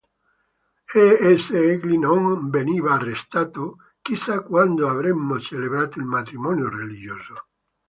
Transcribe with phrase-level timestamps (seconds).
[1.01, 2.23] E se egli non
[2.55, 3.63] veniva arrestato,
[4.01, 7.35] chi sa quando avremmo celebrato il matrimonio religioso.